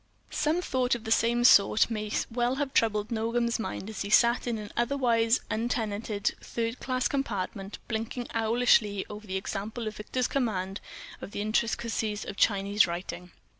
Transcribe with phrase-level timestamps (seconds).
[0.31, 4.47] Some thought of the same sort may well have troubled Nogam's mind as he sat
[4.47, 10.81] in an otherwise untenanted third class compartment blinking owlishly over the example of Victor's command
[11.21, 13.29] of the intricacies of Chinese writing.